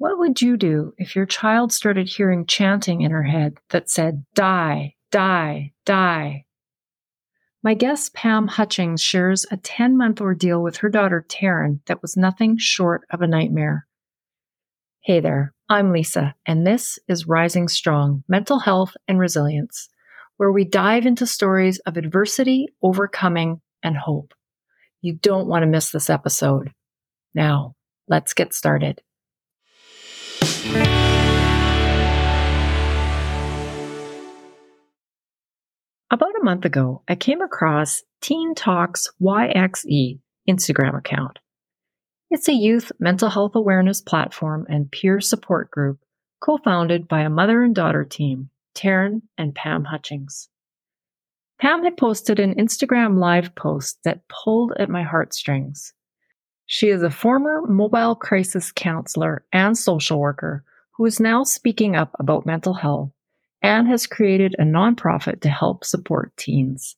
[0.00, 4.24] What would you do if your child started hearing chanting in her head that said,
[4.34, 6.46] die, die, die?
[7.62, 12.16] My guest, Pam Hutchings, shares a 10 month ordeal with her daughter, Taryn, that was
[12.16, 13.86] nothing short of a nightmare.
[15.02, 19.90] Hey there, I'm Lisa, and this is Rising Strong Mental Health and Resilience,
[20.38, 24.32] where we dive into stories of adversity, overcoming, and hope.
[25.02, 26.72] You don't want to miss this episode.
[27.34, 27.74] Now,
[28.08, 29.02] let's get started.
[36.10, 41.38] About a month ago, I came across Teen Talks YXE Instagram account.
[42.30, 46.00] It's a youth mental health awareness platform and peer support group
[46.40, 50.50] co founded by a mother and daughter team, Taryn and Pam Hutchings.
[51.58, 55.94] Pam had posted an Instagram live post that pulled at my heartstrings.
[56.72, 62.14] She is a former mobile crisis counselor and social worker who is now speaking up
[62.20, 63.10] about mental health
[63.60, 66.94] and has created a nonprofit to help support teens.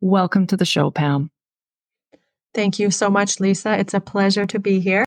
[0.00, 1.30] Welcome to the show, Pam.
[2.52, 3.78] Thank you so much, Lisa.
[3.78, 5.04] It's a pleasure to be here.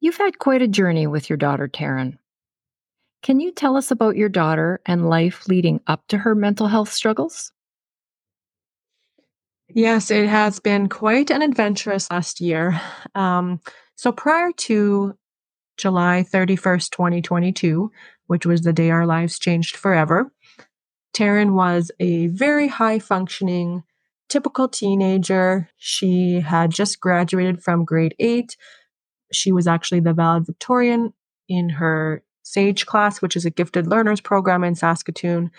[0.00, 2.18] You've had quite a journey with your daughter, Taryn.
[3.22, 6.92] Can you tell us about your daughter and life leading up to her mental health
[6.92, 7.52] struggles?
[9.74, 12.78] Yes, it has been quite an adventurous last year.
[13.14, 13.60] Um,
[13.94, 15.14] so prior to
[15.78, 17.90] July 31st, 2022,
[18.26, 20.30] which was the day our lives changed forever,
[21.16, 23.82] Taryn was a very high functioning,
[24.28, 25.70] typical teenager.
[25.78, 28.56] She had just graduated from grade eight.
[29.32, 31.14] She was actually the valedictorian
[31.48, 35.50] in her SAGE class, which is a gifted learners program in Saskatoon.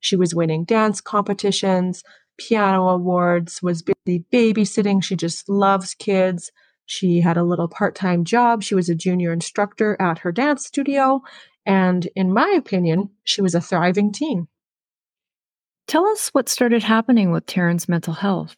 [0.00, 2.02] She was winning dance competitions
[2.40, 5.04] piano awards, was busy babysitting.
[5.04, 6.50] She just loves kids.
[6.86, 8.62] She had a little part time job.
[8.62, 11.22] She was a junior instructor at her dance studio.
[11.66, 14.48] And in my opinion, she was a thriving teen.
[15.86, 18.56] Tell us what started happening with Taryn's mental health.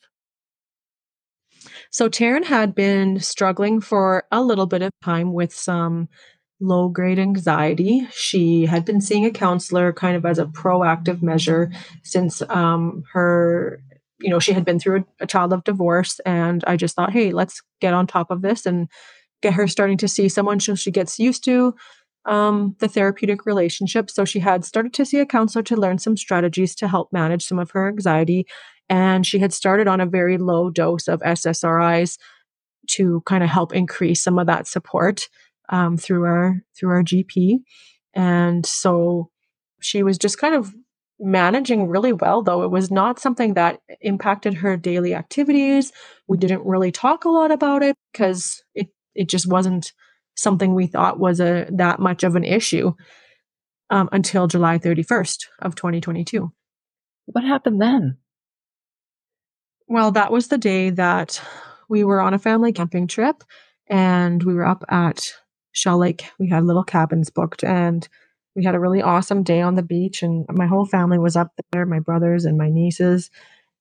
[1.90, 6.08] So, Taryn had been struggling for a little bit of time with some
[6.62, 8.06] low grade anxiety.
[8.12, 11.70] She had been seeing a counselor kind of as a proactive measure
[12.02, 13.82] since um, her,
[14.20, 16.20] you know, she had been through a, a child of divorce.
[16.24, 18.88] And I just thought, hey, let's get on top of this and
[19.42, 21.74] get her starting to see someone so she gets used to
[22.24, 24.08] um, the therapeutic relationship.
[24.08, 27.44] So she had started to see a counselor to learn some strategies to help manage
[27.44, 28.46] some of her anxiety.
[28.88, 32.18] And she had started on a very low dose of SSRIs
[32.88, 35.28] to kind of help increase some of that support
[35.68, 37.58] um, through our through our GP,
[38.14, 39.30] and so
[39.80, 40.74] she was just kind of
[41.24, 45.92] managing really well though it was not something that impacted her daily activities.
[46.26, 49.92] We didn't really talk a lot about it because it it just wasn't
[50.34, 52.92] something we thought was a that much of an issue
[53.90, 56.50] um, until july 31st of 2022
[57.26, 58.18] what happened then?
[59.88, 61.42] Well that was the day that
[61.88, 63.44] we were on a family camping trip
[63.88, 65.32] and we were up at
[65.72, 66.24] Shell Lake.
[66.38, 68.08] We had little cabins booked and
[68.54, 71.52] we had a really awesome day on the beach and my whole family was up
[71.72, 73.30] there, my brothers and my nieces.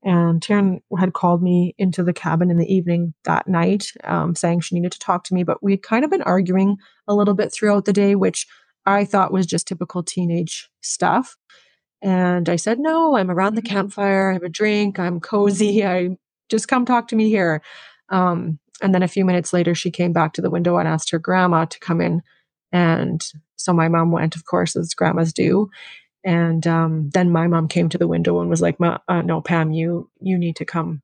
[0.03, 4.61] And Taryn had called me into the cabin in the evening that night, um, saying
[4.61, 5.43] she needed to talk to me.
[5.43, 8.47] But we'd kind of been arguing a little bit throughout the day, which
[8.85, 11.37] I thought was just typical teenage stuff.
[12.01, 14.31] And I said, No, I'm around the campfire.
[14.31, 14.97] I have a drink.
[14.97, 15.85] I'm cozy.
[15.85, 16.17] I
[16.49, 17.61] just come talk to me here.
[18.09, 21.11] Um, and then a few minutes later, she came back to the window and asked
[21.11, 22.21] her grandma to come in.
[22.71, 23.23] And
[23.55, 25.69] so my mom went, of course, as grandmas do.
[26.23, 29.71] And um, then my mom came to the window and was like, uh, "No, Pam,
[29.71, 31.01] you you need to come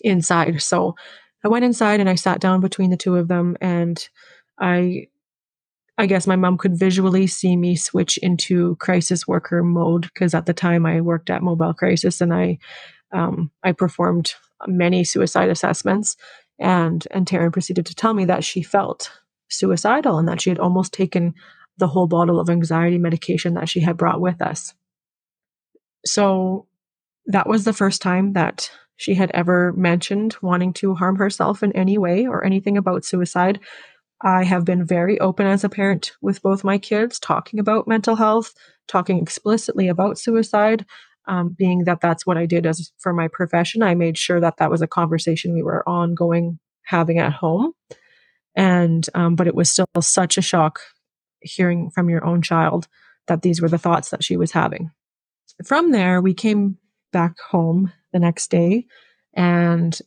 [0.00, 0.96] inside." So
[1.44, 4.08] I went inside and I sat down between the two of them, and
[4.58, 5.08] I
[5.98, 10.46] I guess my mom could visually see me switch into crisis worker mode because at
[10.46, 12.58] the time I worked at Mobile Crisis and I
[13.12, 14.34] um, I performed
[14.66, 16.16] many suicide assessments.
[16.58, 19.12] And and Taryn proceeded to tell me that she felt
[19.48, 21.34] suicidal and that she had almost taken
[21.78, 24.74] the whole bottle of anxiety medication that she had brought with us.
[26.04, 26.66] So
[27.26, 31.72] that was the first time that she had ever mentioned wanting to harm herself in
[31.72, 33.60] any way or anything about suicide.
[34.22, 38.16] I have been very open as a parent with both my kids, talking about mental
[38.16, 38.52] health,
[38.88, 40.84] talking explicitly about suicide
[41.28, 44.56] um, being that that's what I did as for my profession, I made sure that
[44.56, 47.72] that was a conversation we were ongoing having at home.
[48.56, 50.80] And, um, but it was still such a shock
[51.40, 52.88] hearing from your own child
[53.28, 54.90] that these were the thoughts that she was having.
[55.64, 56.78] From there, we came
[57.12, 58.86] back home the next day
[59.34, 59.98] and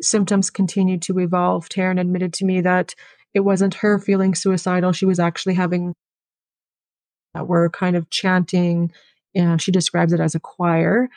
[0.00, 1.68] symptoms continued to evolve.
[1.68, 2.94] Taryn admitted to me that
[3.34, 4.92] it wasn't her feeling suicidal.
[4.92, 5.92] She was actually having
[7.34, 8.92] that were kind of chanting,
[9.36, 11.08] and she describes it as a choir,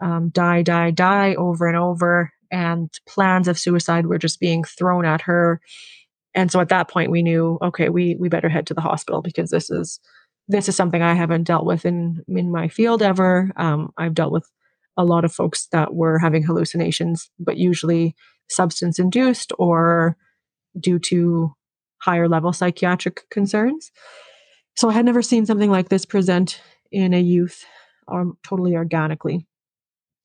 [0.00, 2.32] um, die, die, die over and over.
[2.50, 5.60] And plans of suicide were just being thrown at her.
[6.34, 9.20] And so at that point, we knew, okay, we we better head to the hospital
[9.20, 9.98] because this is
[10.48, 13.50] this is something I haven't dealt with in in my field ever.
[13.56, 14.48] Um, I've dealt with
[14.96, 18.14] a lot of folks that were having hallucinations, but usually
[18.48, 20.16] substance induced or
[20.78, 21.52] due to
[21.98, 23.90] higher level psychiatric concerns.
[24.76, 26.60] So I had never seen something like this present
[26.90, 27.64] in a youth
[28.08, 29.46] um, totally organically.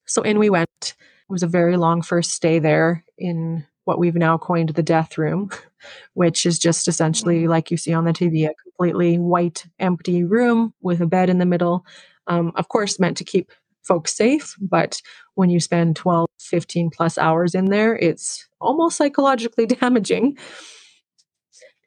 [0.06, 0.70] So in we went.
[0.84, 0.96] It
[1.30, 5.50] was a very long first stay there in what we've now coined the death room,
[6.14, 10.74] which is just essentially like you see on the TV, a completely white, empty room
[10.82, 11.86] with a bed in the middle.
[12.28, 15.02] Um, of course, meant to keep folks safe, but
[15.36, 20.38] when you spend 12, 15 plus hours in there, it's almost psychologically damaging.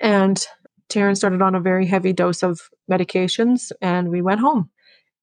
[0.00, 0.44] And
[0.94, 4.70] Taryn started on a very heavy dose of medications and we went home.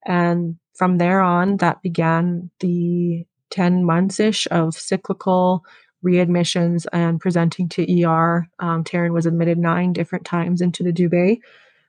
[0.06, 5.63] And from there on, that began the 10 months ish of cyclical
[6.03, 8.47] readmissions and presenting to ER.
[8.59, 11.39] Um, Taryn was admitted nine different times into the Dubé.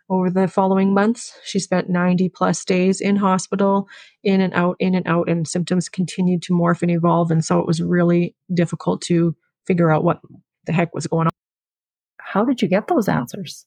[0.09, 3.89] Over the following months, she spent 90 plus days in hospital,
[4.23, 7.31] in and out, in and out, and symptoms continued to morph and evolve.
[7.31, 9.35] And so it was really difficult to
[9.67, 10.21] figure out what
[10.67, 11.33] the heck was going on.
[12.19, 13.65] How did you get those answers?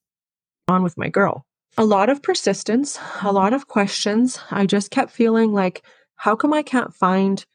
[0.68, 1.46] On with my girl.
[1.78, 4.40] A lot of persistence, a lot of questions.
[4.50, 5.84] I just kept feeling like,
[6.16, 7.46] how come I can't find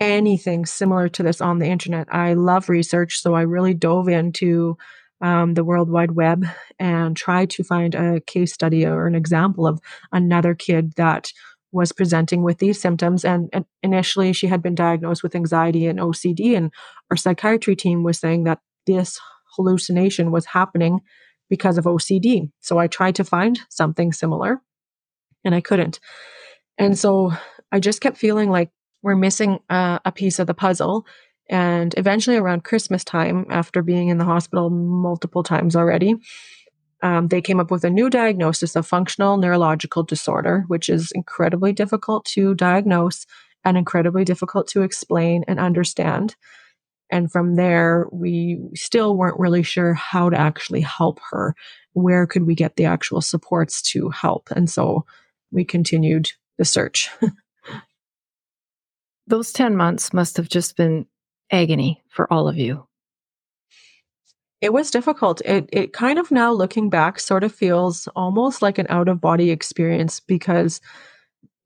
[0.00, 2.08] anything similar to this on the internet?
[2.10, 4.76] I love research, so I really dove into
[5.20, 6.46] um, the World Wide Web
[6.78, 9.80] and tried to find a case study or an example of
[10.10, 11.30] another kid that
[11.70, 13.24] was presenting with these symptoms.
[13.24, 16.72] And, and, initially, she had been diagnosed with anxiety and OCD, and
[17.10, 19.20] our psychiatry team was saying that this
[19.56, 21.00] hallucination was happening
[21.48, 22.50] because of OCD.
[22.60, 24.60] So I tried to find something similar
[25.44, 26.00] and I couldn't.
[26.78, 27.32] And so
[27.72, 28.70] I just kept feeling like
[29.02, 31.06] we're missing uh, a piece of the puzzle.
[31.48, 36.16] And eventually, around Christmas time, after being in the hospital multiple times already,
[37.02, 41.72] um, they came up with a new diagnosis of functional neurological disorder, which is incredibly
[41.72, 43.26] difficult to diagnose
[43.64, 46.34] and incredibly difficult to explain and understand.
[47.10, 51.54] And from there, we still weren't really sure how to actually help her.
[51.92, 54.48] Where could we get the actual supports to help?
[54.50, 55.04] And so
[55.50, 57.10] we continued the search.
[59.26, 61.06] Those 10 months must have just been
[61.50, 62.86] agony for all of you.
[64.60, 65.42] It was difficult.
[65.44, 69.20] It it kind of now looking back sort of feels almost like an out of
[69.20, 70.80] body experience because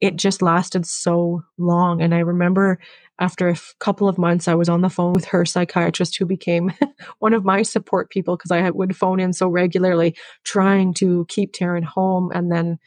[0.00, 2.78] it just lasted so long and I remember
[3.20, 6.24] after a f- couple of months, I was on the phone with her psychiatrist, who
[6.24, 6.72] became
[7.18, 11.52] one of my support people because I would phone in so regularly, trying to keep
[11.52, 12.32] Taryn home.
[12.34, 12.78] And then,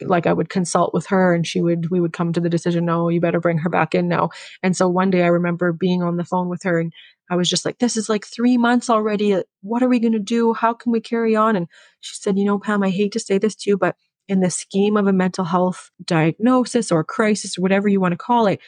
[0.00, 2.86] like, I would consult with her, and she would, we would come to the decision,
[2.86, 4.30] no, you better bring her back in now.
[4.62, 6.92] And so one day, I remember being on the phone with her, and
[7.30, 9.42] I was just like, this is like three months already.
[9.60, 10.54] What are we going to do?
[10.54, 11.54] How can we carry on?
[11.54, 11.68] And
[12.00, 13.94] she said, you know, Pam, I hate to say this to you, but
[14.28, 18.18] in the scheme of a mental health diagnosis or crisis or whatever you want to
[18.18, 18.60] call it,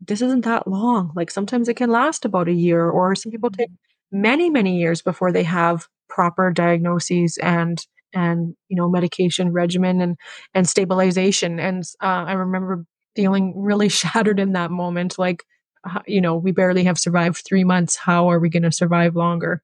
[0.00, 1.12] this isn't that long.
[1.14, 3.70] Like sometimes it can last about a year, or some people take
[4.12, 7.84] many, many years before they have proper diagnoses and
[8.14, 10.16] and you know medication regimen and
[10.54, 11.58] and stabilization.
[11.58, 12.84] And uh, I remember
[13.16, 15.18] feeling really shattered in that moment.
[15.18, 15.44] Like
[15.84, 17.96] uh, you know, we barely have survived three months.
[17.96, 19.62] How are we going to survive longer?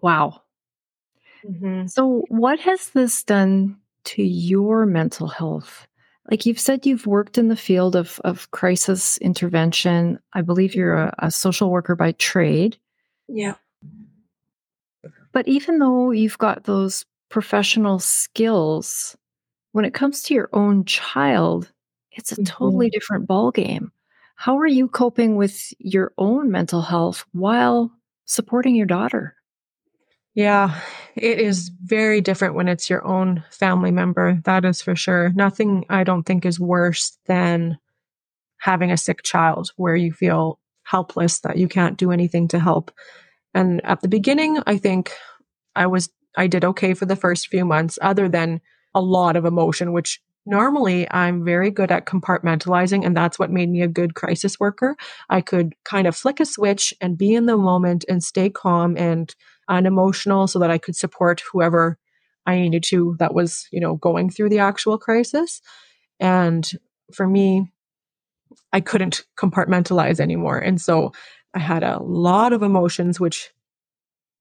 [0.00, 0.42] Wow.
[1.44, 1.86] Mm-hmm.
[1.86, 5.86] So, what has this done to your mental health?
[6.30, 10.18] like you've said you've worked in the field of, of crisis intervention.
[10.32, 12.78] I believe you're a, a, social worker by trade.
[13.28, 13.56] Yeah.
[15.32, 19.16] But even though you've got those professional skills
[19.72, 21.72] when it comes to your own child
[22.12, 22.44] it's a mm-hmm.
[22.44, 23.90] totally different ball game
[24.36, 27.90] how are you coping with your own mental health while
[28.24, 29.34] supporting your daughter
[30.34, 30.80] yeah,
[31.14, 34.40] it is very different when it's your own family member.
[34.44, 35.30] That is for sure.
[35.34, 37.78] Nothing I don't think is worse than
[38.58, 42.90] having a sick child where you feel helpless that you can't do anything to help.
[43.54, 45.12] And at the beginning, I think
[45.76, 48.60] I was I did okay for the first few months other than
[48.92, 53.70] a lot of emotion which normally I'm very good at compartmentalizing and that's what made
[53.70, 54.96] me a good crisis worker.
[55.30, 58.96] I could kind of flick a switch and be in the moment and stay calm
[58.96, 59.34] and
[59.68, 61.98] unemotional so that I could support whoever
[62.46, 65.62] I needed to that was, you know, going through the actual crisis.
[66.20, 66.68] And
[67.12, 67.70] for me,
[68.72, 70.58] I couldn't compartmentalize anymore.
[70.58, 71.12] And so
[71.54, 73.50] I had a lot of emotions, which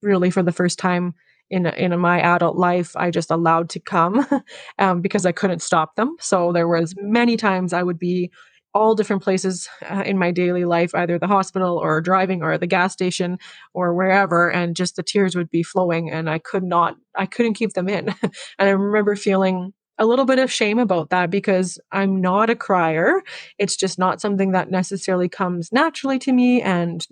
[0.01, 1.13] really for the first time
[1.49, 4.25] in in my adult life I just allowed to come
[4.79, 6.15] um, because I couldn't stop them.
[6.19, 8.31] So there was many times I would be
[8.73, 12.67] all different places uh, in my daily life, either the hospital or driving or the
[12.67, 13.37] gas station
[13.73, 17.53] or wherever, and just the tears would be flowing, and I could not, I couldn't
[17.53, 18.09] keep them in.
[18.23, 22.55] and I remember feeling a little bit of shame about that because I'm not a
[22.55, 23.21] crier.
[23.59, 27.05] It's just not something that necessarily comes naturally to me, and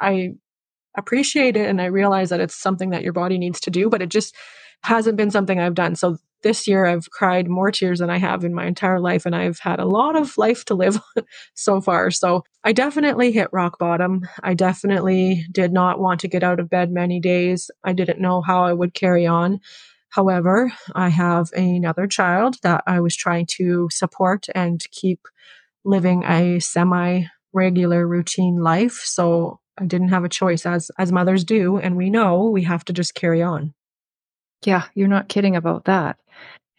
[0.00, 0.34] I
[0.96, 4.02] appreciate it and I realize that it's something that your body needs to do, but
[4.02, 4.34] it just
[4.82, 5.96] hasn't been something I've done.
[5.96, 9.34] So this year I've cried more tears than I have in my entire life and
[9.34, 11.00] I've had a lot of life to live
[11.54, 12.10] so far.
[12.10, 14.22] So I definitely hit rock bottom.
[14.42, 17.70] I definitely did not want to get out of bed many days.
[17.84, 19.60] I didn't know how I would carry on.
[20.10, 25.20] However, I have another child that I was trying to support and keep
[25.84, 29.00] living a semi regular routine life.
[29.04, 32.84] So I didn't have a choice as as mothers do and we know we have
[32.86, 33.74] to just carry on.
[34.64, 36.18] Yeah, you're not kidding about that.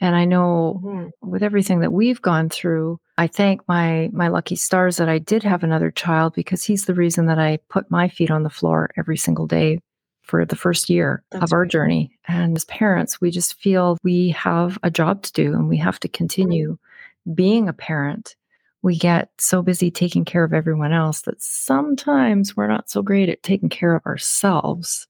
[0.02, 1.30] And I know mm-hmm.
[1.30, 5.44] with everything that we've gone through, I thank my my lucky stars that I did
[5.44, 8.92] have another child because he's the reason that I put my feet on the floor
[8.98, 9.80] every single day
[10.24, 11.72] for the first year That's of our right.
[11.72, 12.12] journey.
[12.28, 16.00] And as parents, we just feel we have a job to do and we have
[16.02, 17.34] to continue mm-hmm.
[17.34, 18.36] being a parent
[18.82, 23.30] we get so busy taking care of everyone else that sometimes we're not so great
[23.30, 25.08] at taking care of ourselves.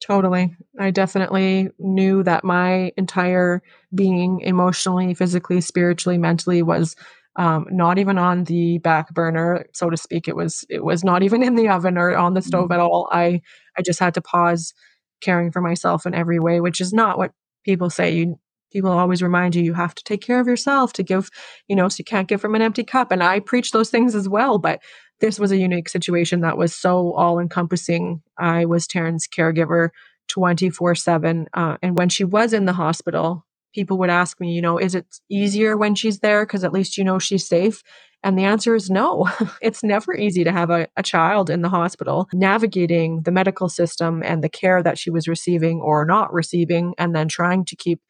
[0.00, 0.56] Totally.
[0.78, 3.62] I definitely knew that my entire
[3.94, 6.96] being, emotionally, physically, spiritually, mentally, was
[7.36, 10.26] um, not even on the back burner, so to speak.
[10.26, 12.72] It was it was not even in the oven or on the stove mm-hmm.
[12.72, 13.08] at all.
[13.12, 13.42] I
[13.76, 14.72] I just had to pause
[15.20, 17.32] caring for myself in every way, which is not what
[17.64, 18.38] people say you
[18.70, 21.30] people always remind you you have to take care of yourself to give
[21.68, 23.12] you know so you can't give from an empty cup.
[23.12, 24.80] And i preach those things as well but
[25.20, 29.90] this was a unique situation that was so all encompassing i was taryn's caregiver
[30.28, 34.62] 24 uh, 7 and when she was in the hospital people would ask me you
[34.62, 36.44] know is it easier when she's there?
[36.44, 37.82] Because at least you know she's safe?
[38.22, 39.30] And the answer is no.
[39.62, 44.22] it's never easy to have a, a, child in the hospital navigating the medical system
[44.22, 48.00] and the care that she was receiving or not receiving, and then trying to keep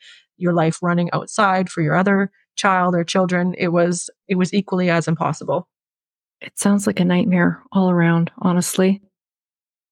[0.41, 2.31] your life running outside for your other
[2.61, 5.69] child or children it was it was equally as impossible.
[6.41, 9.03] It sounds like a nightmare all around honestly.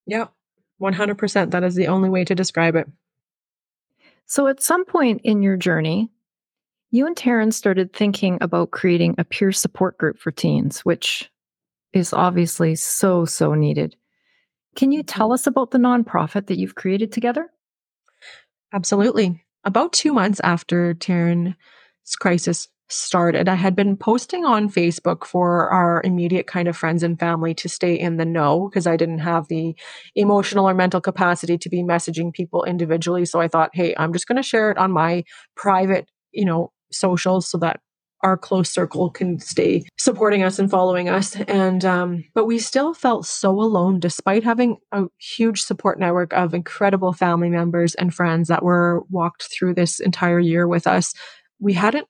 [0.07, 0.26] Yeah
[0.81, 2.87] 100% that is the only way to describe it.
[4.26, 6.11] So at some point in your journey
[6.90, 11.31] you and Taryn started thinking about creating a peer support group for teens which
[11.93, 13.97] is obviously so so needed.
[14.76, 15.35] Can you tell mm-hmm.
[15.35, 17.50] us about the nonprofit that you've created together?
[18.75, 21.55] Absolutely about two months after Taryn's
[22.19, 27.19] crisis started, I had been posting on Facebook for our immediate kind of friends and
[27.19, 29.77] family to stay in the know because I didn't have the
[30.15, 33.25] emotional or mental capacity to be messaging people individually.
[33.27, 35.25] So I thought, hey, I'm just going to share it on my
[35.55, 37.81] private, you know, socials so that
[38.22, 41.37] our close circle can stay supporting us and following us.
[41.37, 46.54] And, um, but we still felt so alone despite having a huge support network of
[46.54, 51.14] incredible family members and friends that were walked through this entire year with us.
[51.60, 52.08] We hadn't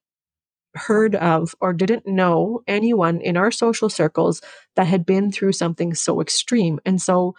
[0.74, 4.40] heard of or didn't know anyone in our social circles
[4.76, 6.78] that had been through something so extreme.
[6.84, 7.34] And so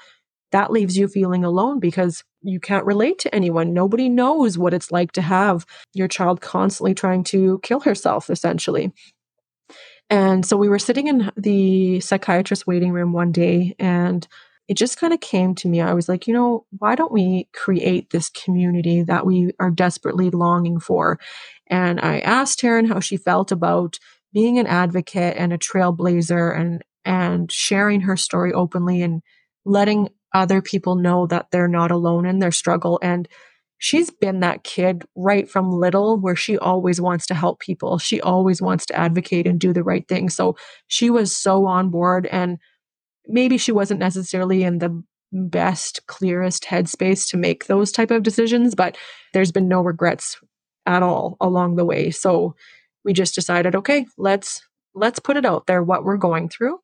[0.51, 3.73] that leaves you feeling alone because you can't relate to anyone.
[3.73, 8.93] Nobody knows what it's like to have your child constantly trying to kill herself, essentially.
[10.09, 14.27] And so we were sitting in the psychiatrist waiting room one day and
[14.67, 15.81] it just kind of came to me.
[15.81, 20.29] I was like, you know, why don't we create this community that we are desperately
[20.29, 21.19] longing for?
[21.67, 23.99] And I asked Taryn how she felt about
[24.31, 29.23] being an advocate and a trailblazer and and sharing her story openly and
[29.65, 32.99] letting other people know that they're not alone in their struggle.
[33.01, 33.27] And
[33.77, 37.97] she's been that kid right from little where she always wants to help people.
[37.97, 40.29] She always wants to advocate and do the right thing.
[40.29, 40.55] So
[40.87, 42.59] she was so on board and
[43.27, 48.73] maybe she wasn't necessarily in the best clearest headspace to make those type of decisions
[48.73, 48.97] but
[49.33, 50.37] there's been no regrets
[50.87, 52.55] at all along the way so
[53.05, 54.63] we just decided okay let's
[54.95, 56.79] let's put it out there what we're going through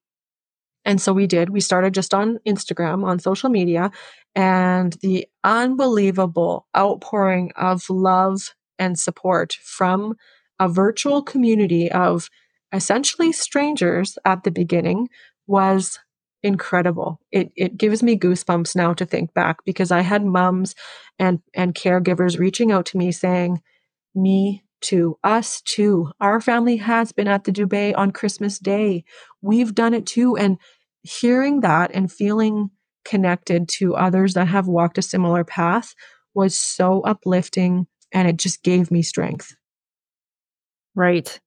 [0.85, 1.49] and so we did.
[1.49, 3.91] We started just on Instagram, on social media,
[4.35, 10.15] and the unbelievable outpouring of love and support from
[10.59, 12.29] a virtual community of
[12.73, 15.09] essentially strangers at the beginning
[15.47, 15.99] was
[16.43, 17.19] incredible.
[17.31, 20.75] It it gives me goosebumps now to think back because I had moms
[21.19, 23.61] and and caregivers reaching out to me saying,
[24.15, 26.11] "Me too, us too.
[26.19, 29.03] Our family has been at the Dubé on Christmas Day.
[29.41, 30.57] We've done it too." And
[31.03, 32.71] hearing that and feeling
[33.03, 35.93] connected to others that have walked a similar path
[36.33, 39.55] was so uplifting and it just gave me strength.
[40.95, 41.39] Right.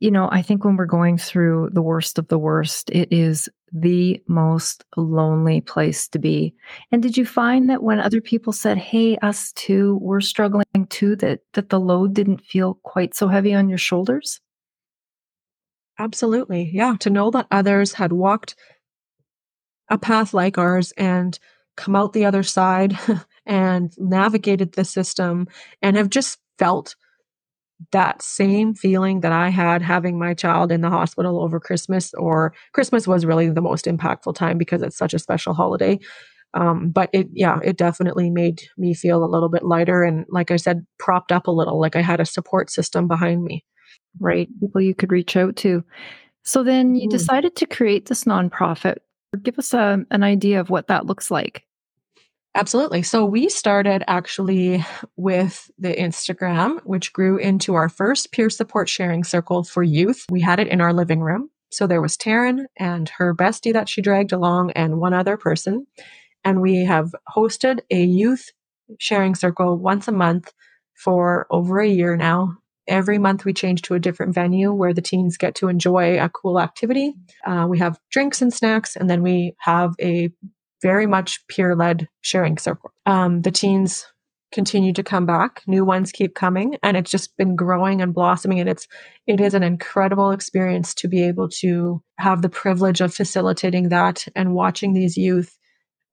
[0.00, 3.50] You know, I think when we're going through the worst of the worst, it is
[3.70, 6.54] the most lonely place to be.
[6.90, 11.16] And did you find that when other people said, "Hey, us too, we're struggling too,"
[11.16, 14.40] that that the load didn't feel quite so heavy on your shoulders?
[15.98, 16.70] Absolutely.
[16.72, 18.56] Yeah, to know that others had walked
[19.88, 21.38] a path like ours and
[21.76, 22.98] come out the other side
[23.46, 25.48] and navigated the system
[25.82, 26.94] and have just felt
[27.92, 32.52] that same feeling that I had having my child in the hospital over Christmas, or
[32.72, 35.98] Christmas was really the most impactful time because it's such a special holiday.
[36.52, 40.50] Um, but it, yeah, it definitely made me feel a little bit lighter and, like
[40.50, 43.64] I said, propped up a little, like I had a support system behind me.
[44.18, 44.48] Right.
[44.60, 45.84] People you could reach out to.
[46.42, 47.10] So then you mm.
[47.10, 48.96] decided to create this nonprofit.
[49.42, 51.62] Give us a, an idea of what that looks like.
[52.54, 53.02] Absolutely.
[53.02, 54.84] So we started actually
[55.16, 60.26] with the Instagram, which grew into our first peer support sharing circle for youth.
[60.30, 61.50] We had it in our living room.
[61.70, 65.86] So there was Taryn and her bestie that she dragged along and one other person.
[66.44, 68.50] And we have hosted a youth
[68.98, 70.52] sharing circle once a month
[70.94, 72.56] for over a year now.
[72.88, 76.28] Every month we change to a different venue where the teens get to enjoy a
[76.28, 77.14] cool activity.
[77.46, 80.30] Uh, we have drinks and snacks, and then we have a
[80.82, 82.92] very much peer led sharing circle.
[83.06, 84.06] Um, the teens
[84.52, 85.62] continue to come back.
[85.66, 88.88] New ones keep coming and it's just been growing and blossoming and it's
[89.26, 94.26] it is an incredible experience to be able to have the privilege of facilitating that
[94.34, 95.56] and watching these youth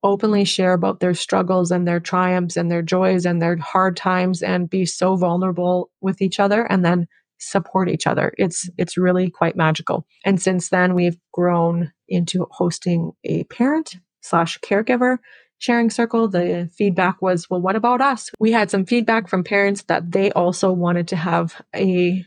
[0.03, 4.43] openly share about their struggles and their triumphs and their joys and their hard times
[4.43, 7.07] and be so vulnerable with each other and then
[7.39, 8.33] support each other.
[8.37, 10.05] It's it's really quite magical.
[10.25, 13.95] And since then we've grown into hosting a parent
[14.27, 15.17] slash caregiver
[15.59, 18.29] sharing circle, the feedback was, well, what about us?
[18.39, 22.23] We had some feedback from parents that they also wanted to have a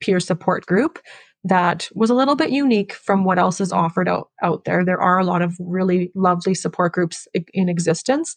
[0.00, 0.98] peer support group
[1.44, 4.84] that was a little bit unique from what else is offered out, out there.
[4.84, 8.34] There are a lot of really lovely support groups in existence.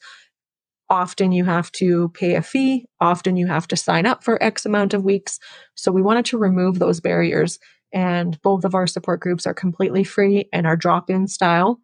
[0.90, 2.86] Often you have to pay a fee.
[3.02, 5.40] Often you have to sign up for X amount of weeks.
[5.76, 7.60] So we wanted to remove those barriers.
[7.94, 11.80] And both of our support groups are completely free and are drop in style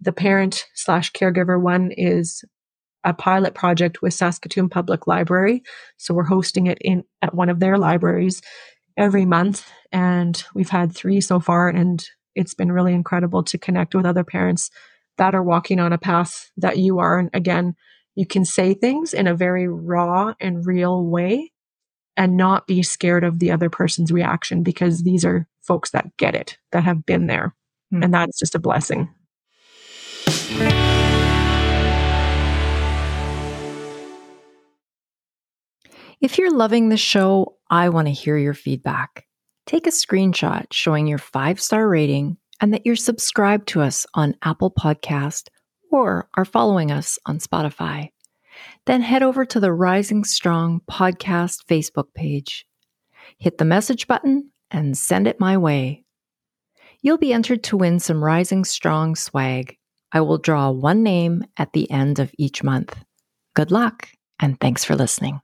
[0.00, 2.44] the parent slash caregiver one is
[3.04, 5.62] a pilot project with Saskatoon Public Library.
[5.96, 8.42] So we're hosting it in at one of their libraries
[8.96, 9.66] every month.
[9.92, 11.68] And we've had three so far.
[11.68, 14.70] And it's been really incredible to connect with other parents
[15.18, 17.18] that are walking on a path that you are.
[17.18, 17.74] And again,
[18.14, 21.52] you can say things in a very raw and real way
[22.16, 26.34] and not be scared of the other person's reaction because these are folks that get
[26.34, 27.54] it, that have been there.
[27.92, 28.02] Mm-hmm.
[28.02, 29.08] And that's just a blessing.
[36.20, 39.26] If you're loving the show, I want to hear your feedback.
[39.66, 44.36] Take a screenshot showing your five star rating and that you're subscribed to us on
[44.42, 45.48] Apple Podcast
[45.90, 48.10] or are following us on Spotify.
[48.84, 52.66] Then head over to the Rising Strong Podcast Facebook page.
[53.38, 56.04] Hit the message button and send it my way.
[57.00, 59.78] You'll be entered to win some Rising Strong swag.
[60.12, 62.96] I will draw one name at the end of each month.
[63.54, 64.08] Good luck,
[64.40, 65.40] and thanks for listening.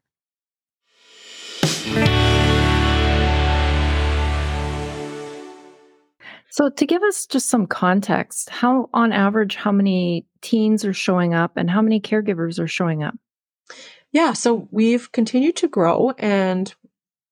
[6.50, 11.34] So, to give us just some context, how on average, how many teens are showing
[11.34, 13.14] up and how many caregivers are showing up?
[14.10, 16.74] Yeah, so we've continued to grow, and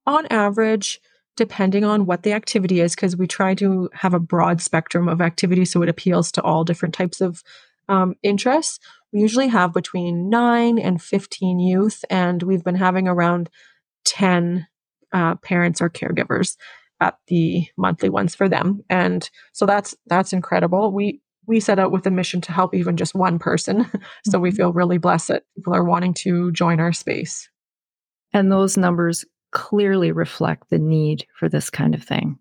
[0.07, 1.01] on average,
[1.37, 5.21] depending on what the activity is, because we try to have a broad spectrum of
[5.21, 7.43] activity so it appeals to all different types of
[7.89, 8.79] um, interests.
[9.13, 13.51] We usually have between nine and 15 youth, and we've been having around
[14.05, 14.67] 10
[15.13, 16.57] uh, parents or caregivers
[17.01, 18.83] at the monthly ones for them.
[18.89, 20.93] And so that's that's incredible.
[20.93, 23.91] We we set out with a mission to help even just one person.
[24.27, 24.57] so we mm-hmm.
[24.57, 27.49] feel really blessed that people are wanting to join our space.
[28.33, 32.39] And those numbers clearly reflect the need for this kind of thing.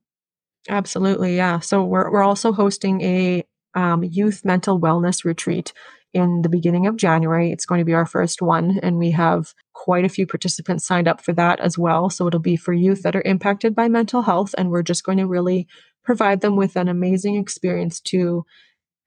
[0.68, 1.60] Absolutely, yeah.
[1.60, 3.44] So we're we're also hosting a
[3.76, 5.72] um, youth mental wellness retreat
[6.14, 7.52] in the beginning of January.
[7.52, 11.08] It's going to be our first one, and we have quite a few participants signed
[11.08, 12.10] up for that as well.
[12.10, 15.18] So it'll be for youth that are impacted by mental health, and we're just going
[15.18, 15.68] to really
[16.04, 18.46] provide them with an amazing experience to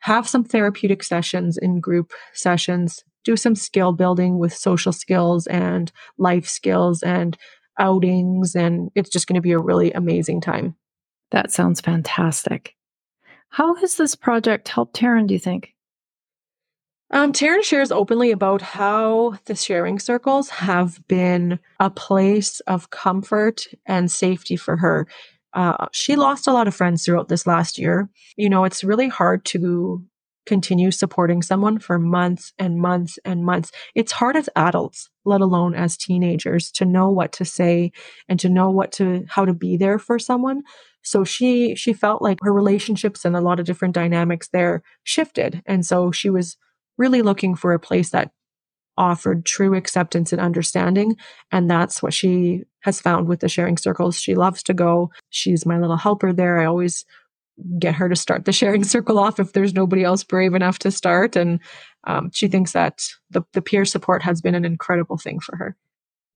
[0.01, 5.91] have some therapeutic sessions in group sessions, do some skill building with social skills and
[6.19, 7.37] life skills and
[7.79, 10.77] outings, and it's just going to be a really amazing time.
[11.31, 12.75] That sounds fantastic.
[13.49, 15.75] How has this project helped Taryn, do you think?
[17.11, 23.67] Um, Taryn shares openly about how the sharing circles have been a place of comfort
[23.87, 25.07] and safety for her.
[25.53, 28.11] Uh, she lost a lot of friends throughout this last year.
[28.37, 30.05] You know, it's really hard to
[30.47, 33.73] continue supporting someone for months and months and months.
[33.95, 37.93] It's hard as adults, let alone as teenagers, to know what to say
[38.29, 40.63] and to know what to, how to be there for someone.
[41.03, 45.63] So she, she felt like her relationships and a lot of different dynamics there shifted.
[45.67, 46.57] And so she was
[46.97, 48.31] really looking for a place that
[48.99, 51.17] offered true acceptance and understanding.
[51.53, 54.19] And that's what she has found with the sharing circles.
[54.19, 55.11] She loves to go.
[55.31, 56.59] She's my little helper there.
[56.59, 57.05] I always
[57.79, 60.91] get her to start the sharing circle off if there's nobody else brave enough to
[60.91, 61.37] start.
[61.37, 61.61] And
[62.05, 65.77] um, she thinks that the, the peer support has been an incredible thing for her.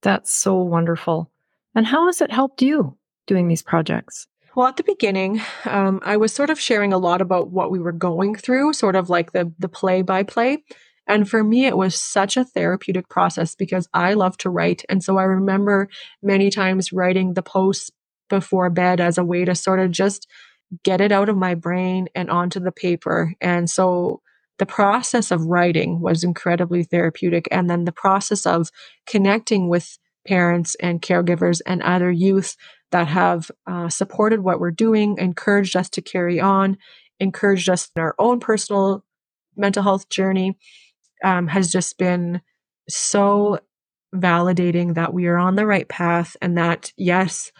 [0.03, 1.31] That's so wonderful.
[1.75, 4.27] And how has it helped you doing these projects?
[4.57, 7.79] Well, at the beginning, um, I was sort of sharing a lot about what we
[7.79, 10.65] were going through, sort of like the the play by play.
[11.07, 14.85] And for me, it was such a therapeutic process because I love to write.
[14.89, 15.89] And so I remember
[16.23, 17.91] many times writing the posts
[18.29, 20.29] before bed as a way to sort of just
[20.85, 23.35] get it out of my brain and onto the paper.
[23.41, 24.21] And so
[24.59, 27.49] the process of writing was incredibly therapeutic.
[27.51, 28.71] And then the process of
[29.07, 32.57] connecting with parents and caregivers and other youth
[32.93, 36.77] that have uh, supported what we're doing, encouraged us to carry on,
[37.19, 39.05] encouraged us in our own personal
[39.57, 40.59] mental health journey,
[41.25, 42.41] um, has just been
[42.89, 43.59] so
[44.15, 47.53] validating that we are on the right path and that, yes,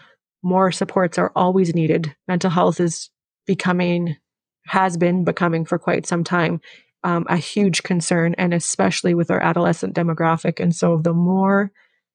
[0.43, 2.15] more supports are always needed.
[2.27, 3.09] Mental health is
[3.45, 4.17] becoming,
[4.65, 6.61] has been becoming for quite some time,
[7.03, 10.59] um, a huge concern, and especially with our adolescent demographic.
[10.59, 11.71] And so the more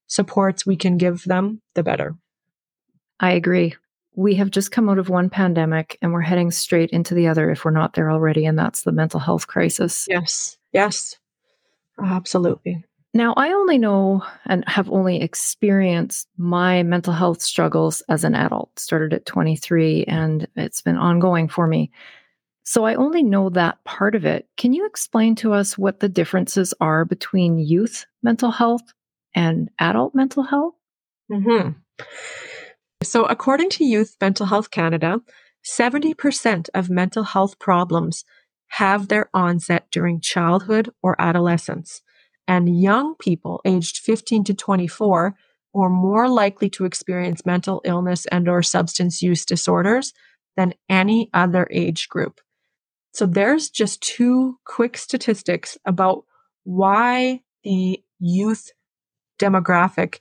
[0.06, 2.14] supports we can give them, the better.
[3.18, 3.74] I agree.
[4.14, 7.50] We have just come out of one pandemic and we're heading straight into the other
[7.50, 8.46] if we're not there already.
[8.46, 10.06] And that's the mental health crisis.
[10.08, 10.56] Yes.
[10.72, 11.16] Yes.
[12.02, 12.84] Absolutely.
[13.16, 18.78] Now, I only know and have only experienced my mental health struggles as an adult,
[18.78, 21.90] started at 23, and it's been ongoing for me.
[22.64, 24.46] So I only know that part of it.
[24.58, 28.82] Can you explain to us what the differences are between youth mental health
[29.34, 30.74] and adult mental health?
[31.32, 31.70] Mm-hmm.
[33.02, 35.22] So, according to Youth Mental Health Canada,
[35.64, 38.26] 70% of mental health problems
[38.66, 42.02] have their onset during childhood or adolescence
[42.48, 45.36] and young people aged 15 to 24
[45.74, 50.12] are more likely to experience mental illness and or substance use disorders
[50.56, 52.40] than any other age group.
[53.12, 56.24] So there's just two quick statistics about
[56.64, 58.72] why the youth
[59.38, 60.18] demographic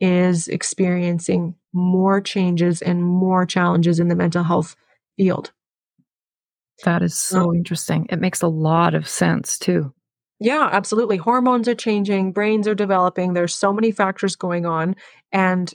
[0.00, 4.76] is experiencing more changes and more challenges in the mental health
[5.16, 5.52] field.
[6.84, 8.06] That is uh, so interesting.
[8.10, 9.92] It makes a lot of sense too.
[10.40, 11.16] Yeah, absolutely.
[11.16, 13.32] Hormones are changing, brains are developing.
[13.32, 14.94] There's so many factors going on.
[15.32, 15.72] And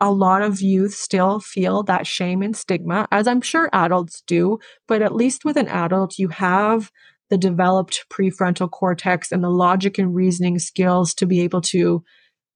[0.00, 4.58] a lot of youth still feel that shame and stigma, as I'm sure adults do.
[4.88, 6.90] But at least with an adult, you have
[7.28, 12.02] the developed prefrontal cortex and the logic and reasoning skills to be able to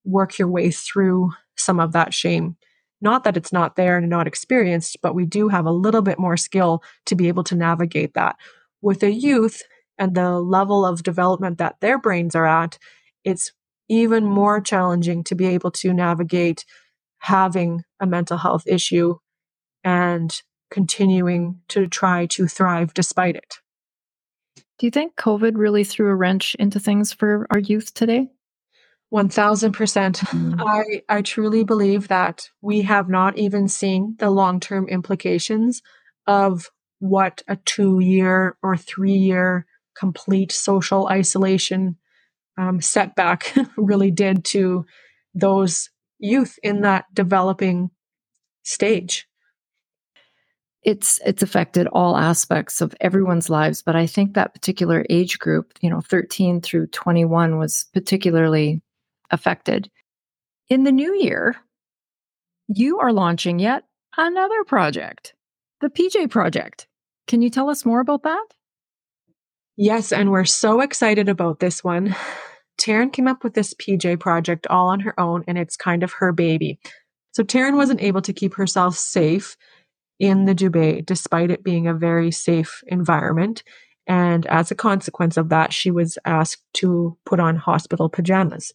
[0.05, 2.57] work your way through some of that shame.
[3.01, 6.19] Not that it's not there and not experienced, but we do have a little bit
[6.19, 8.37] more skill to be able to navigate that.
[8.83, 9.63] With a youth,
[9.99, 12.79] and the level of development that their brains are at,
[13.25, 13.53] it's
[13.89, 16.65] even more challenging to be able to navigate
[17.19, 19.17] having a mental health issue
[19.83, 23.59] and continuing to try to thrive despite it.
[24.79, 28.29] Do you think COVID really threw a wrench into things for our youth today?
[29.13, 29.73] 1000%.
[30.17, 30.61] Mm.
[30.67, 35.83] I, I truly believe that we have not even seen the long term implications
[36.27, 41.97] of what a two year or three year complete social isolation
[42.57, 44.85] um, setback really did to
[45.35, 47.91] those youth in that developing
[48.63, 49.27] stage.
[50.83, 55.73] It's it's affected all aspects of everyone's lives but i think that particular age group
[55.81, 58.83] you know 13 through 21 was particularly
[59.31, 59.91] affected.
[60.69, 61.57] In the new year
[62.69, 63.85] you are launching yet
[64.19, 65.35] another project
[65.81, 66.87] the pj project.
[67.27, 68.45] Can you tell us more about that
[69.77, 72.15] Yes, and we're so excited about this one.
[72.81, 76.13] Taryn came up with this PJ project all on her own, and it's kind of
[76.13, 76.79] her baby.
[77.33, 79.57] So Taryn wasn't able to keep herself safe
[80.21, 83.65] in the Dubé, despite it being a very safe environment.
[84.07, 88.73] And as a consequence of that, she was asked to put on hospital pajamas.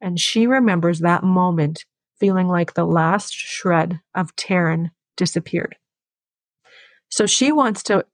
[0.00, 1.84] And she remembers that moment
[2.18, 5.76] feeling like the last shred of Taryn disappeared.
[7.08, 8.04] So she wants to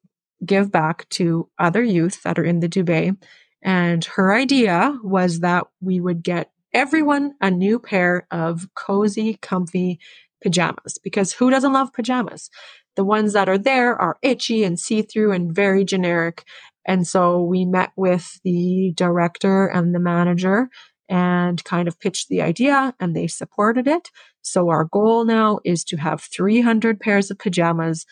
[0.45, 3.17] give back to other youth that are in the Dubé.
[3.63, 9.99] And her idea was that we would get everyone a new pair of cozy, comfy
[10.43, 12.49] pajamas because who doesn't love pajamas?
[12.97, 16.45] The ones that are there are itchy and see through and very generic.
[16.87, 20.69] And so we met with the director and the manager
[21.09, 24.11] and kind of pitched the idea and they supported it.
[24.43, 28.07] So our goal now is to have 300 pairs of pajamas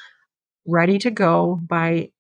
[0.66, 2.10] ready to go by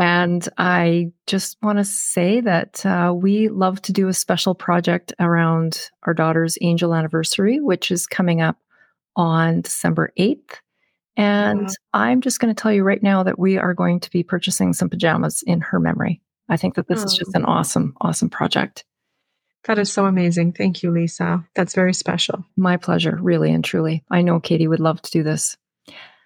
[0.00, 5.12] And I just want to say that uh, we love to do a special project
[5.18, 8.56] around our daughter's angel anniversary, which is coming up
[9.16, 10.60] on December 8th.
[11.16, 11.74] And yeah.
[11.92, 14.72] I'm just going to tell you right now that we are going to be purchasing
[14.72, 16.20] some pajamas in her memory.
[16.48, 17.04] I think that this oh.
[17.04, 18.84] is just an awesome, awesome project.
[19.64, 20.52] That is so amazing.
[20.52, 21.44] Thank you, Lisa.
[21.54, 22.44] That's very special.
[22.56, 24.04] My pleasure, really and truly.
[24.10, 25.56] I know Katie would love to do this.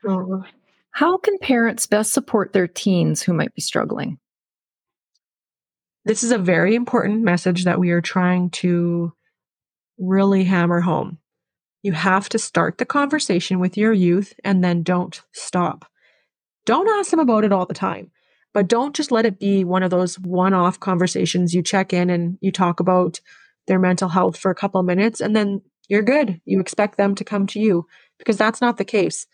[0.07, 0.45] Oh.
[0.93, 4.19] How can parents best support their teens who might be struggling?
[6.05, 9.13] This is a very important message that we are trying to
[9.99, 11.19] really hammer home.
[11.83, 15.87] You have to start the conversation with your youth and then don't stop.
[16.67, 18.11] Don't ask them about it all the time,
[18.53, 21.55] but don't just let it be one of those one off conversations.
[21.55, 23.19] You check in and you talk about
[23.67, 26.41] their mental health for a couple of minutes and then you're good.
[26.45, 27.87] You expect them to come to you
[28.19, 29.27] because that's not the case.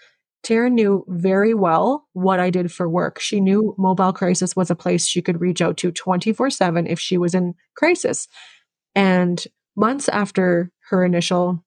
[0.44, 3.20] Taryn knew very well what I did for work.
[3.20, 6.98] She knew mobile crisis was a place she could reach out to 24 7 if
[6.98, 8.28] she was in crisis.
[8.94, 9.42] And
[9.76, 11.64] months after her initial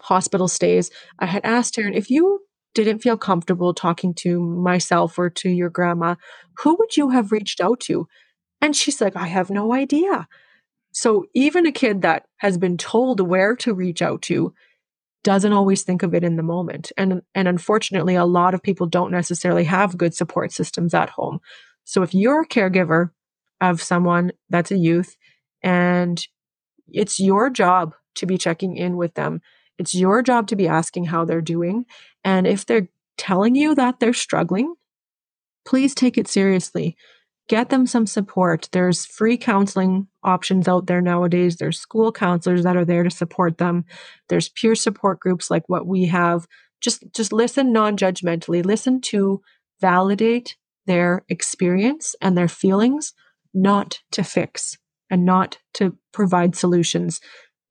[0.00, 2.40] hospital stays, I had asked Taryn, if you
[2.74, 6.16] didn't feel comfortable talking to myself or to your grandma,
[6.58, 8.08] who would you have reached out to?
[8.60, 10.26] And she's like, I have no idea.
[10.92, 14.54] So even a kid that has been told where to reach out to
[15.24, 16.92] doesn't always think of it in the moment.
[16.96, 21.40] And, and unfortunately, a lot of people don't necessarily have good support systems at home.
[21.84, 23.10] So if you're a caregiver
[23.60, 25.16] of someone that's a youth
[25.62, 26.24] and
[26.86, 29.40] it's your job to be checking in with them,
[29.78, 31.86] it's your job to be asking how they're doing.
[32.22, 34.74] And if they're telling you that they're struggling,
[35.64, 36.96] please take it seriously
[37.48, 38.68] get them some support.
[38.72, 41.56] There's free counseling options out there nowadays.
[41.56, 43.84] There's school counselors that are there to support them.
[44.28, 46.46] There's peer support groups like what we have.
[46.80, 48.64] Just just listen non-judgmentally.
[48.64, 49.40] Listen to
[49.80, 50.56] validate
[50.86, 53.12] their experience and their feelings,
[53.52, 54.76] not to fix
[55.10, 57.20] and not to provide solutions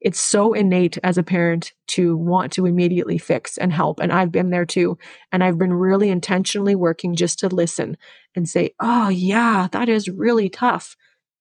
[0.04, 4.00] it's so innate as a parent to want to immediately fix and help.
[4.00, 4.98] And I've been there too.
[5.32, 7.98] And I've been really intentionally working just to listen
[8.36, 10.98] and say, oh, yeah, that is really tough.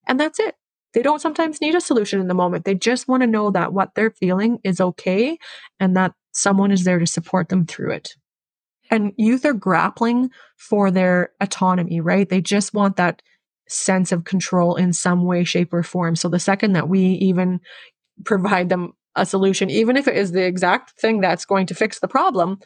[0.06, 0.54] And that's it.
[0.94, 2.64] They don't sometimes need a solution in the moment.
[2.64, 5.38] They just want to know that what they're feeling is okay
[5.80, 8.10] and that someone is there to support them through it.
[8.90, 12.28] And youth are grappling for their autonomy, right?
[12.28, 13.22] They just want that
[13.68, 16.14] sense of control in some way, shape, or form.
[16.14, 17.60] So the second that we even
[18.24, 22.00] provide them a solution, even if it is the exact thing that's going to fix
[22.00, 22.58] the problem,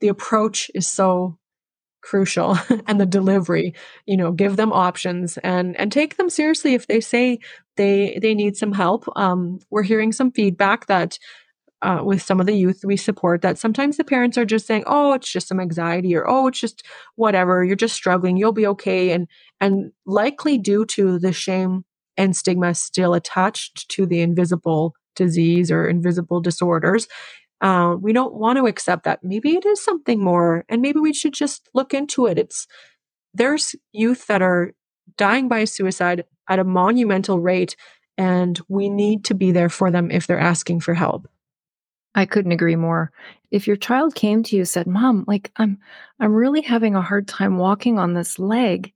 [0.00, 1.37] the approach is so
[2.08, 3.74] crucial and the delivery
[4.06, 7.38] you know give them options and and take them seriously if they say
[7.76, 11.18] they they need some help um we're hearing some feedback that
[11.80, 14.82] uh, with some of the youth we support that sometimes the parents are just saying
[14.86, 16.82] oh it's just some anxiety or oh it's just
[17.16, 19.28] whatever you're just struggling you'll be okay and
[19.60, 21.84] and likely due to the shame
[22.16, 27.06] and stigma still attached to the invisible disease or invisible disorders.
[27.60, 29.22] Uh, we don't want to accept that.
[29.22, 32.38] Maybe it is something more, and maybe we should just look into it.
[32.38, 32.66] It's
[33.34, 34.72] there's youth that are
[35.16, 37.76] dying by suicide at a monumental rate,
[38.16, 41.28] and we need to be there for them if they're asking for help.
[42.14, 43.12] I couldn't agree more.
[43.50, 45.78] If your child came to you and said, "Mom, like I'm
[46.20, 48.92] I'm really having a hard time walking on this leg,"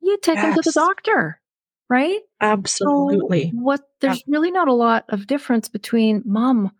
[0.00, 0.44] you take yes.
[0.44, 1.40] them to the doctor.
[1.88, 2.20] right?
[2.40, 3.50] Absolutely.
[3.50, 6.72] So what there's really not a lot of difference between mom,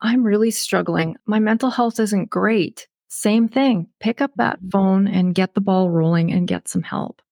[0.00, 1.16] I'm really struggling.
[1.26, 2.86] My mental health isn't great.
[3.08, 3.88] Same thing.
[4.00, 4.68] Pick up that mm-hmm.
[4.70, 7.22] phone and get the ball rolling and get some help.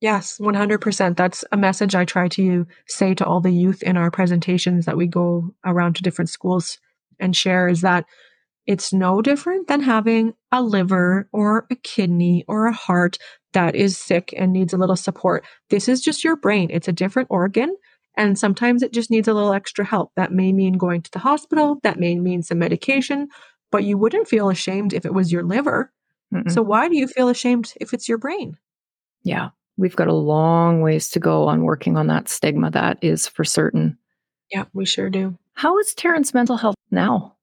[0.00, 1.16] Yes, 100%.
[1.16, 4.96] That's a message I try to say to all the youth in our presentations that
[4.96, 6.78] we go around to different schools
[7.18, 8.04] and share is that
[8.66, 13.18] it's no different than having a liver or a kidney or a heart
[13.52, 15.44] that is sick and needs a little support.
[15.70, 16.68] This is just your brain.
[16.70, 17.74] It's a different organ.
[18.16, 20.12] And sometimes it just needs a little extra help.
[20.16, 21.78] That may mean going to the hospital.
[21.82, 23.28] That may mean some medication,
[23.72, 25.92] but you wouldn't feel ashamed if it was your liver.
[26.32, 26.50] Mm-mm.
[26.50, 28.56] So why do you feel ashamed if it's your brain?
[29.24, 32.70] Yeah, we've got a long ways to go on working on that stigma.
[32.70, 33.98] That is for certain.
[34.50, 35.36] Yeah, we sure do.
[35.54, 37.36] How is Taryn's mental health now?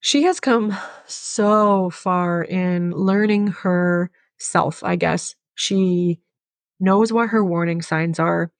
[0.00, 5.34] She has come so far in learning herself, I guess.
[5.54, 6.20] She
[6.80, 8.50] knows what her warning signs are.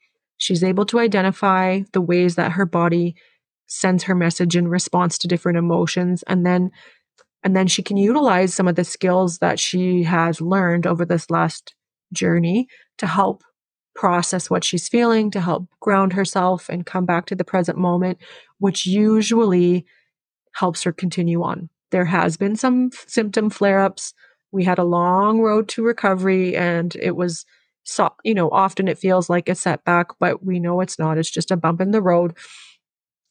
[0.42, 3.14] She's able to identify the ways that her body
[3.68, 6.72] sends her message in response to different emotions and then
[7.44, 11.30] and then she can utilize some of the skills that she has learned over this
[11.30, 11.76] last
[12.12, 12.66] journey
[12.98, 13.44] to help
[13.94, 18.18] process what she's feeling, to help ground herself and come back to the present moment,
[18.58, 19.86] which usually
[20.54, 21.68] helps her continue on.
[21.90, 24.12] There has been some symptom flare ups.
[24.50, 27.44] We had a long road to recovery and it was
[27.84, 31.18] so, you know, often it feels like a setback, but we know it's not.
[31.18, 32.36] It's just a bump in the road.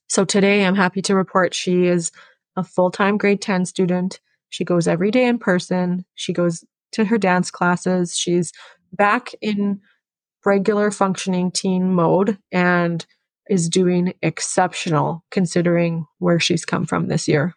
[0.09, 2.11] So today I'm happy to report she is
[2.57, 4.19] a full time grade 10 student.
[4.49, 6.05] She goes every day in person.
[6.15, 8.17] She goes to her dance classes.
[8.17, 8.51] She's
[8.91, 9.79] back in
[10.45, 13.05] regular functioning teen mode and
[13.49, 17.53] is doing exceptional considering where she's come from this year.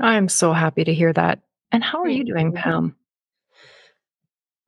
[0.00, 1.40] I'm so happy to hear that.
[1.70, 2.96] And how are you doing, Pam?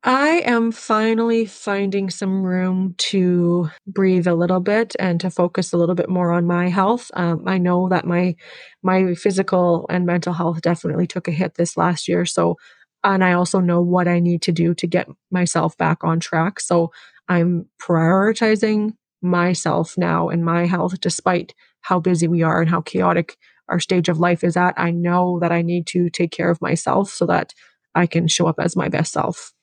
[0.07, 5.77] I am finally finding some room to breathe a little bit and to focus a
[5.77, 7.09] little bit more on my health.
[7.15, 8.35] Um, I know that my
[8.83, 12.57] my physical and mental health definitely took a hit this last year, so
[13.03, 16.59] and I also know what I need to do to get myself back on track.
[16.59, 16.91] So
[17.27, 23.37] I'm prioritizing myself now and my health, despite how busy we are and how chaotic
[23.69, 24.75] our stage of life is at.
[24.77, 27.53] I know that I need to take care of myself so that
[27.95, 29.54] I can show up as my best self.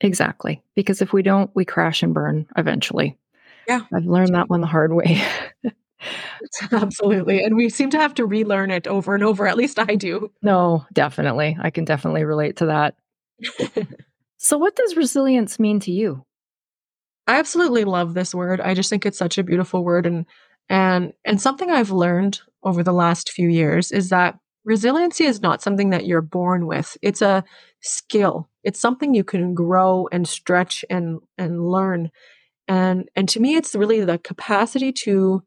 [0.00, 0.62] Exactly.
[0.74, 3.18] Because if we don't, we crash and burn eventually.
[3.66, 3.80] Yeah.
[3.92, 5.20] I've learned that one the hard way.
[6.72, 7.42] Absolutely.
[7.42, 9.46] And we seem to have to relearn it over and over.
[9.46, 10.30] At least I do.
[10.42, 11.56] No, definitely.
[11.60, 12.94] I can definitely relate to that.
[14.38, 16.24] so, what does resilience mean to you?
[17.26, 18.60] I absolutely love this word.
[18.60, 20.24] I just think it's such a beautiful word and
[20.68, 25.62] and and something I've learned over the last few years is that resiliency is not
[25.62, 26.98] something that you're born with.
[27.00, 27.42] It's a
[27.80, 28.50] skill.
[28.62, 32.10] It's something you can grow and stretch and and learn.
[32.68, 35.42] And and to me it's really the capacity to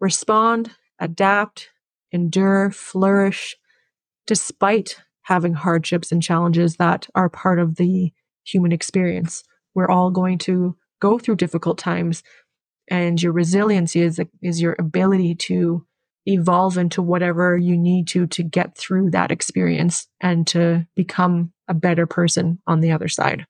[0.00, 1.68] respond, adapt,
[2.12, 3.56] endure, flourish,
[4.28, 8.12] despite having hardships and challenges that are part of the
[8.44, 9.42] human experience.
[9.74, 12.22] We're all going to go through difficult times,
[12.88, 15.84] and your resiliency is, is your ability to
[16.26, 21.74] evolve into whatever you need to to get through that experience and to become a
[21.74, 23.46] better person on the other side.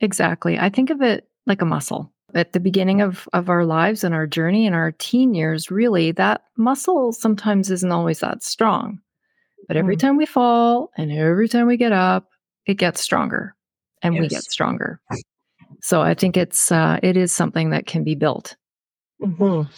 [0.00, 0.58] Exactly.
[0.58, 4.14] I think of it like a muscle at the beginning of, of our lives and
[4.14, 9.00] our journey and our teen years, really, that muscle sometimes isn't always that strong.
[9.66, 10.00] But every mm.
[10.00, 12.28] time we fall and every time we get up,
[12.66, 13.54] it gets stronger
[14.02, 14.20] and yes.
[14.20, 15.00] we get stronger.
[15.82, 18.56] So I think it's uh, it is something that can be built.
[19.22, 19.70] Mm-hmm.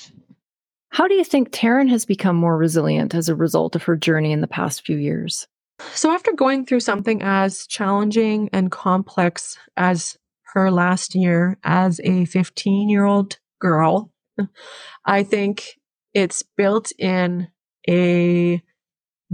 [0.90, 4.32] How do you think Taryn has become more resilient as a result of her journey
[4.32, 5.46] in the past few years?
[5.94, 10.18] So after going through something as challenging and complex as
[10.52, 14.10] her last year as a 15 year old girl,
[15.04, 15.78] I think
[16.12, 17.48] it's built in
[17.88, 18.60] a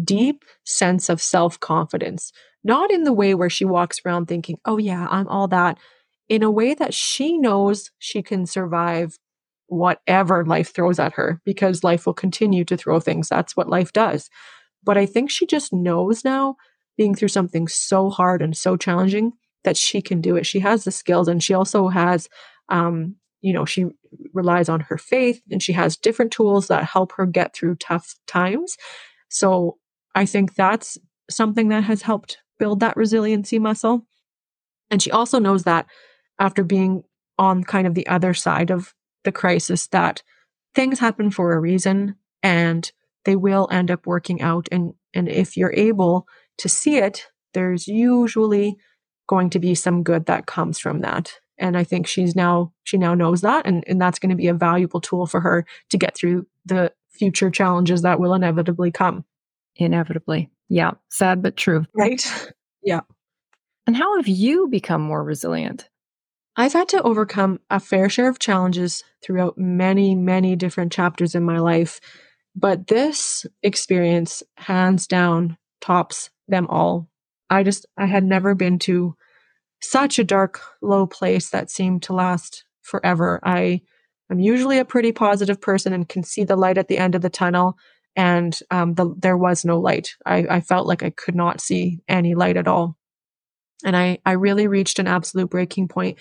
[0.03, 4.77] deep sense of self confidence, not in the way where she walks around thinking, oh,
[4.77, 5.79] yeah, I'm all that,
[6.29, 9.19] in a way that she knows she can survive
[9.69, 13.29] whatever life throws at her because life will continue to throw things.
[13.29, 14.31] That's what life does.
[14.85, 16.57] But I think she just knows now,
[16.97, 19.33] being through something so hard and so challenging,
[19.65, 20.47] that she can do it.
[20.47, 22.29] She has the skills and she also has,
[22.69, 23.87] um, you know, she
[24.33, 28.15] relies on her faith and she has different tools that help her get through tough
[28.27, 28.77] times.
[29.29, 29.77] So
[30.15, 30.97] I think that's
[31.29, 34.07] something that has helped build that resiliency muscle.
[34.91, 35.87] And she also knows that
[36.39, 37.03] after being
[37.39, 38.95] on kind of the other side of
[39.27, 40.23] the crisis, that
[40.75, 42.91] things happen for a reason and
[43.27, 44.69] they will end up working out.
[44.73, 46.27] And, and if you're able
[46.59, 48.77] to see it, there's usually
[49.27, 51.35] going to be some good that comes from that.
[51.59, 53.67] And I think she's now, she now knows that.
[53.67, 56.93] And, and that's going to be a valuable tool for her to get through the
[57.11, 59.25] future challenges that will inevitably come.
[59.77, 60.51] Inevitably.
[60.69, 60.93] Yeah.
[61.11, 61.85] Sad, but true.
[61.95, 62.25] Right.
[62.83, 63.01] Yeah.
[63.89, 65.89] And how have you become more resilient?
[66.59, 71.43] I've had to overcome a fair share of challenges throughout many, many different chapters in
[71.43, 72.01] my life.
[72.55, 77.11] But this experience, hands down, tops them all.
[77.51, 79.15] I just, I had never been to
[79.83, 83.39] such a dark, low place that seemed to last forever.
[83.45, 83.83] I
[84.31, 87.21] am usually a pretty positive person and can see the light at the end of
[87.21, 87.77] the tunnel.
[88.17, 90.17] And um, the, there was no light.
[90.25, 92.96] I, I felt like I could not see any light at all.
[93.85, 96.19] And I, I really reached an absolute breaking point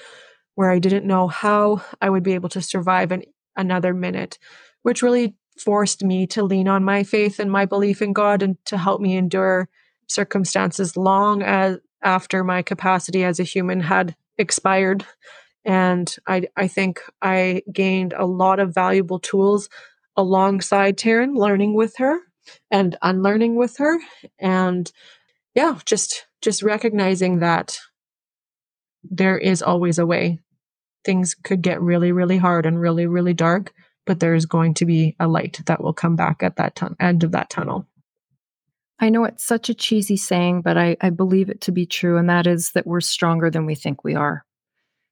[0.56, 3.24] where I didn't know how I would be able to survive an,
[3.56, 4.40] another minute,
[4.84, 8.58] which really forced me to lean on my faith and my belief in God and
[8.66, 9.70] to help me endure
[10.08, 15.06] circumstances long as after my capacity as a human had expired.
[15.64, 19.70] And I, I think I gained a lot of valuable tools
[20.16, 22.20] alongside Taryn, learning with her
[22.70, 24.00] and unlearning with her.
[24.40, 24.92] And
[25.56, 27.80] yeah, just just recognizing that
[29.04, 30.40] there is always a way.
[31.04, 33.72] Things could get really, really hard and really, really dark,
[34.06, 37.32] but there's going to be a light that will come back at that end of
[37.32, 37.88] that tunnel.
[39.00, 42.18] I know it's such a cheesy saying, but I, I believe it to be true,
[42.18, 44.46] and that is that we're stronger than we think we are.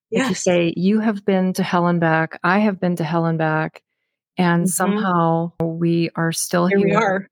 [0.09, 0.25] Yes.
[0.25, 3.25] If you say, You have been to hell and back, I have been to hell
[3.25, 3.83] and back,
[4.37, 4.67] and mm-hmm.
[4.67, 6.77] somehow we are still here.
[6.77, 6.87] here.
[6.87, 7.29] We are.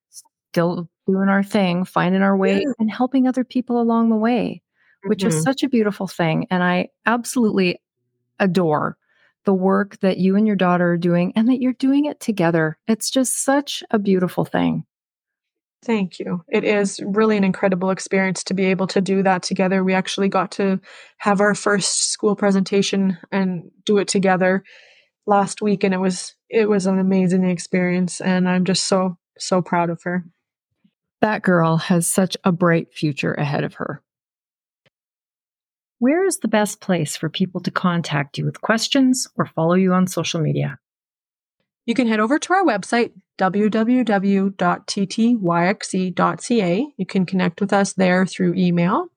[0.51, 2.73] Still doing our thing, finding our way, yeah.
[2.79, 4.61] and helping other people along the way,
[5.05, 5.29] which mm-hmm.
[5.29, 6.47] is such a beautiful thing.
[6.49, 7.79] And I absolutely
[8.39, 8.97] adore
[9.45, 12.77] the work that you and your daughter are doing and that you're doing it together.
[12.87, 14.85] It's just such a beautiful thing.
[15.83, 16.43] Thank you.
[16.47, 19.83] It is really an incredible experience to be able to do that together.
[19.83, 20.79] We actually got to
[21.17, 24.63] have our first school presentation and do it together
[25.25, 29.61] last week and it was it was an amazing experience and I'm just so so
[29.61, 30.25] proud of her.
[31.21, 34.01] That girl has such a bright future ahead of her.
[35.99, 39.93] Where is the best place for people to contact you with questions or follow you
[39.93, 40.79] on social media?
[41.85, 44.53] You can head over to our website, www.ttyxe.ca.
[46.97, 49.07] You can connect with us there through email,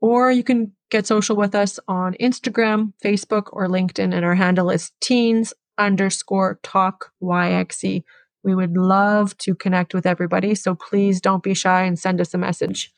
[0.00, 4.70] or you can get social with us on Instagram, Facebook, or LinkedIn, and our handle
[4.70, 8.02] is teens underscore talk YXE.
[8.46, 10.54] We would love to connect with everybody.
[10.54, 12.92] So please don't be shy and send us a message.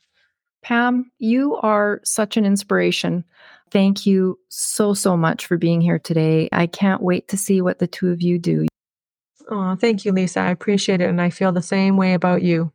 [0.62, 3.24] Pam, you are such an inspiration.
[3.70, 6.50] Thank you so, so much for being here today.
[6.52, 8.66] I can't wait to see what the two of you do.
[9.48, 10.40] Oh, thank you, Lisa.
[10.40, 11.08] I appreciate it.
[11.08, 12.70] And I feel the same way about you.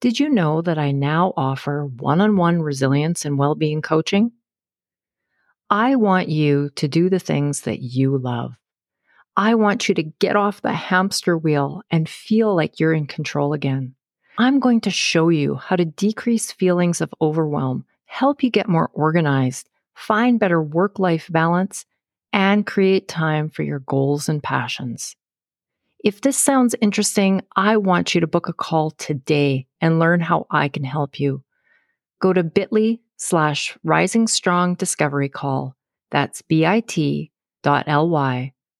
[0.00, 4.32] Did you know that I now offer one on one resilience and well being coaching?
[5.70, 8.54] I want you to do the things that you love.
[9.36, 13.52] I want you to get off the hamster wheel and feel like you're in control
[13.52, 13.94] again.
[14.38, 18.90] I'm going to show you how to decrease feelings of overwhelm, help you get more
[18.94, 21.84] organized, find better work life balance,
[22.32, 25.16] and create time for your goals and passions.
[26.02, 30.46] If this sounds interesting, I want you to book a call today and learn how
[30.50, 31.42] I can help you.
[32.20, 35.76] Go to bit.ly slash rising strong discovery call.
[36.10, 36.92] That's bit.ly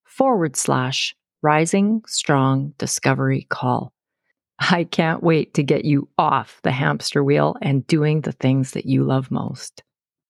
[0.04, 3.92] forward slash rising strong discovery call.
[4.58, 8.86] I can't wait to get you off the hamster wheel and doing the things that
[8.86, 9.82] you love most.